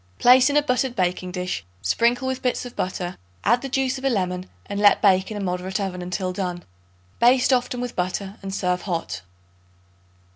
[0.17, 4.03] Place in a buttered baking dish; sprinkle with bits of butter; add the juice of
[4.03, 6.63] a lemon, and let bake in a moderate oven until done.
[7.19, 9.21] Baste often with butter and serve hot.